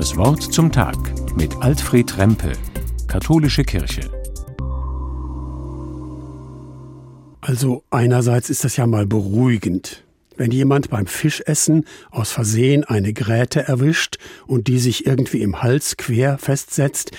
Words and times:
Das 0.00 0.16
Wort 0.16 0.42
zum 0.42 0.72
Tag 0.72 0.96
mit 1.36 1.54
Alfred 1.60 2.16
Rempe, 2.16 2.52
Katholische 3.06 3.64
Kirche. 3.64 4.00
Also 7.42 7.84
einerseits 7.90 8.48
ist 8.48 8.64
das 8.64 8.78
ja 8.78 8.86
mal 8.86 9.06
beruhigend. 9.06 10.02
Wenn 10.38 10.52
jemand 10.52 10.88
beim 10.88 11.04
Fischessen 11.04 11.84
aus 12.10 12.32
Versehen 12.32 12.84
eine 12.84 13.12
Gräte 13.12 13.68
erwischt 13.68 14.16
und 14.46 14.68
die 14.68 14.78
sich 14.78 15.04
irgendwie 15.04 15.42
im 15.42 15.60
Hals 15.60 15.98
quer 15.98 16.38
festsetzt, 16.38 17.10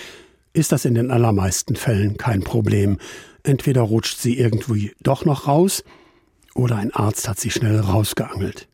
ist 0.54 0.72
das 0.72 0.84
in 0.84 0.96
den 0.96 1.12
allermeisten 1.12 1.76
Fällen 1.76 2.18
kein 2.18 2.42
Problem. 2.42 2.98
Entweder 3.44 3.82
rutscht 3.82 4.18
sie 4.18 4.40
irgendwie 4.40 4.96
doch 5.04 5.24
noch 5.24 5.48
raus 5.48 5.84
oder 6.56 6.78
ein 6.78 6.92
Arzt 6.92 7.30
hat 7.30 7.40
sie 7.40 7.52
schnell 7.52 7.80
rausgeangelt. 7.80 8.68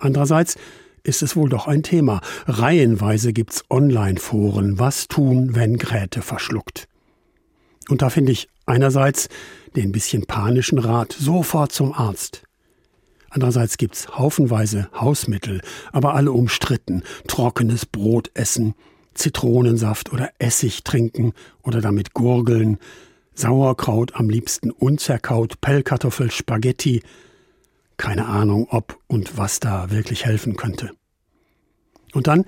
Andererseits 0.00 0.56
ist 1.02 1.22
es 1.22 1.36
wohl 1.36 1.48
doch 1.48 1.66
ein 1.66 1.82
Thema. 1.82 2.20
Reihenweise 2.46 3.32
gibt's 3.32 3.64
Online-Foren, 3.70 4.78
was 4.78 5.08
tun, 5.08 5.54
wenn 5.54 5.76
Gräte 5.76 6.22
verschluckt. 6.22 6.88
Und 7.88 8.02
da 8.02 8.10
finde 8.10 8.32
ich 8.32 8.48
einerseits 8.66 9.28
den 9.76 9.92
bisschen 9.92 10.26
panischen 10.26 10.78
Rat 10.78 11.12
sofort 11.18 11.72
zum 11.72 11.92
Arzt. 11.92 12.42
Andererseits 13.30 13.76
gibt's 13.76 14.08
haufenweise 14.18 14.88
Hausmittel, 14.94 15.60
aber 15.92 16.14
alle 16.14 16.32
umstritten. 16.32 17.04
Trockenes 17.28 17.86
Brot 17.86 18.30
essen, 18.34 18.74
Zitronensaft 19.14 20.12
oder 20.12 20.30
Essig 20.38 20.82
trinken 20.82 21.32
oder 21.62 21.80
damit 21.80 22.12
gurgeln, 22.12 22.78
Sauerkraut 23.34 24.16
am 24.16 24.28
liebsten 24.28 24.70
unzerkaut, 24.70 25.60
Pellkartoffel, 25.60 26.30
Spaghetti, 26.30 27.02
keine 28.00 28.26
Ahnung, 28.26 28.66
ob 28.70 28.98
und 29.08 29.36
was 29.36 29.60
da 29.60 29.90
wirklich 29.90 30.24
helfen 30.24 30.56
könnte. 30.56 30.90
Und 32.14 32.26
dann 32.26 32.46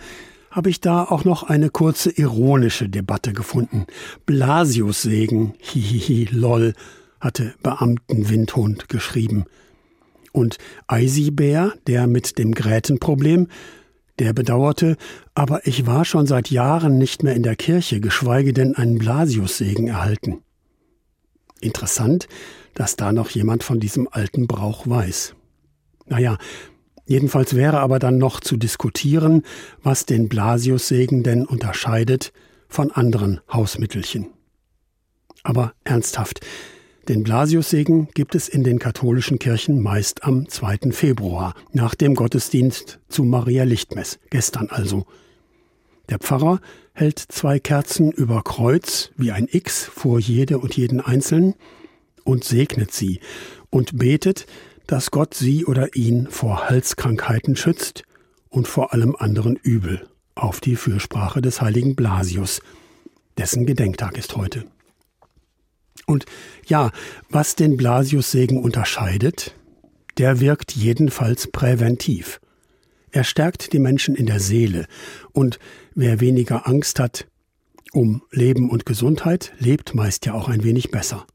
habe 0.50 0.70
ich 0.70 0.80
da 0.80 1.04
auch 1.04 1.24
noch 1.24 1.42
eine 1.42 1.68
kurze 1.68 2.10
ironische 2.10 2.88
Debatte 2.88 3.34
gefunden. 3.34 3.86
Blasiussegen, 4.24 5.52
hihihi, 5.60 6.28
lol, 6.32 6.72
hatte 7.20 7.54
Beamtenwindhund 7.62 8.88
geschrieben. 8.88 9.44
Und 10.32 10.56
Eisibär, 10.86 11.74
der 11.86 12.06
mit 12.06 12.38
dem 12.38 12.52
Grätenproblem, 12.52 13.48
der 14.18 14.32
bedauerte, 14.32 14.96
aber 15.34 15.66
ich 15.66 15.86
war 15.86 16.06
schon 16.06 16.26
seit 16.26 16.50
Jahren 16.50 16.96
nicht 16.96 17.22
mehr 17.22 17.34
in 17.34 17.42
der 17.42 17.56
Kirche, 17.56 18.00
geschweige 18.00 18.54
denn 18.54 18.74
einen 18.74 18.98
Blasiussegen 18.98 19.88
erhalten. 19.88 20.42
Interessant, 21.60 22.26
dass 22.72 22.96
da 22.96 23.12
noch 23.12 23.28
jemand 23.30 23.62
von 23.62 23.80
diesem 23.80 24.08
alten 24.10 24.46
Brauch 24.46 24.86
weiß. 24.86 25.34
Naja, 26.06 26.38
jedenfalls 27.06 27.54
wäre 27.54 27.80
aber 27.80 27.98
dann 27.98 28.18
noch 28.18 28.40
zu 28.40 28.56
diskutieren, 28.56 29.42
was 29.82 30.06
den 30.06 30.28
Blasiussegen 30.28 31.22
denn 31.22 31.46
unterscheidet 31.46 32.32
von 32.68 32.90
anderen 32.90 33.40
Hausmittelchen. 33.52 34.28
Aber 35.42 35.74
ernsthaft, 35.84 36.40
den 37.08 37.24
Blasiussegen 37.24 38.08
gibt 38.14 38.36
es 38.36 38.48
in 38.48 38.62
den 38.62 38.78
katholischen 38.78 39.40
Kirchen 39.40 39.82
meist 39.82 40.22
am 40.22 40.48
2. 40.48 40.92
Februar, 40.92 41.54
nach 41.72 41.96
dem 41.96 42.14
Gottesdienst 42.14 43.00
zu 43.08 43.24
Maria 43.24 43.64
Lichtmess, 43.64 44.20
gestern 44.30 44.68
also. 44.70 45.04
Der 46.08 46.18
Pfarrer 46.18 46.60
hält 46.92 47.18
zwei 47.18 47.58
Kerzen 47.58 48.12
über 48.12 48.42
Kreuz 48.42 49.10
wie 49.16 49.32
ein 49.32 49.48
X 49.50 49.84
vor 49.84 50.20
jede 50.20 50.58
und 50.58 50.76
jeden 50.76 51.00
Einzelnen 51.00 51.54
und 52.22 52.44
segnet 52.44 52.92
sie 52.92 53.18
und 53.70 53.98
betet, 53.98 54.46
dass 54.86 55.10
Gott 55.10 55.34
sie 55.34 55.64
oder 55.64 55.94
ihn 55.94 56.28
vor 56.30 56.68
Halskrankheiten 56.68 57.56
schützt 57.56 58.04
und 58.48 58.68
vor 58.68 58.92
allem 58.92 59.16
anderen 59.16 59.56
Übel, 59.56 60.08
auf 60.34 60.60
die 60.60 60.76
Fürsprache 60.76 61.40
des 61.40 61.60
heiligen 61.60 61.94
Blasius, 61.94 62.60
dessen 63.38 63.66
Gedenktag 63.66 64.16
ist 64.18 64.36
heute. 64.36 64.64
Und 66.06 66.26
ja, 66.66 66.90
was 67.30 67.54
den 67.54 67.76
Blasiussegen 67.76 68.58
unterscheidet, 68.62 69.54
der 70.18 70.40
wirkt 70.40 70.72
jedenfalls 70.72 71.50
präventiv. 71.50 72.40
Er 73.10 73.24
stärkt 73.24 73.72
die 73.72 73.78
Menschen 73.78 74.14
in 74.14 74.26
der 74.26 74.40
Seele 74.40 74.86
und 75.32 75.58
wer 75.94 76.20
weniger 76.20 76.66
Angst 76.66 76.98
hat 76.98 77.26
um 77.92 78.22
Leben 78.30 78.70
und 78.70 78.86
Gesundheit, 78.86 79.52
lebt 79.58 79.94
meist 79.94 80.24
ja 80.24 80.32
auch 80.32 80.48
ein 80.48 80.64
wenig 80.64 80.90
besser 80.90 81.26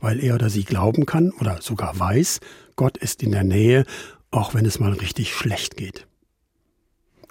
weil 0.00 0.22
er 0.22 0.34
oder 0.34 0.50
sie 0.50 0.64
glauben 0.64 1.06
kann 1.06 1.30
oder 1.32 1.60
sogar 1.62 1.98
weiß, 1.98 2.40
Gott 2.76 2.96
ist 2.98 3.22
in 3.22 3.32
der 3.32 3.44
Nähe, 3.44 3.84
auch 4.30 4.54
wenn 4.54 4.66
es 4.66 4.80
mal 4.80 4.92
richtig 4.92 5.34
schlecht 5.34 5.76
geht. 5.76 6.06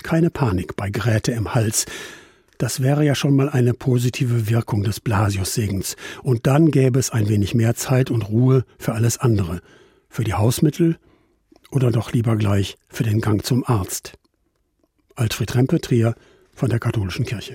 Keine 0.04 0.30
Panik 0.30 0.76
bei 0.76 0.90
Gräte 0.90 1.32
im 1.32 1.54
Hals. 1.54 1.86
Das 2.58 2.82
wäre 2.82 3.06
ja 3.06 3.16
schon 3.16 3.36
mal 3.36 3.50
eine 3.50 3.74
positive 3.74 4.50
Wirkung 4.50 4.84
des 4.84 5.00
Blasius-Segens. 5.00 5.96
Und 6.24 6.46
dann 6.46 6.72
gäbe 6.72 7.00
es 7.00 7.10
ein 7.10 7.30
wenig 7.30 7.56
mehr 7.56 7.76
Zeit 7.76 8.12
und 8.12 8.30
Ruhe 8.30 8.66
für 8.78 8.94
alles 8.94 9.18
andere. 9.18 9.62
Für 10.10 10.24
die 10.24 10.34
Hausmittel 10.34 10.98
oder 11.72 11.92
doch 11.92 12.12
lieber 12.12 12.36
gleich 12.36 12.78
für 12.90 13.04
den 13.04 13.22
Gang 13.22 13.46
zum 13.46 13.64
Arzt. 13.66 14.14
Alfred 15.16 15.56
Rempe, 15.56 15.80
Trier 15.82 16.16
von 16.54 16.70
der 16.70 16.80
Katholischen 16.80 17.26
Kirche. 17.26 17.48